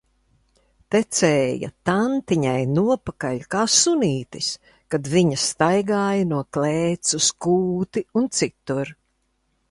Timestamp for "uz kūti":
7.19-8.03